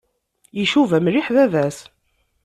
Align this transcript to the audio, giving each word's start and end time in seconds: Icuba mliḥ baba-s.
Icuba 0.61 0.97
mliḥ 1.05 1.27
baba-s. 1.35 1.77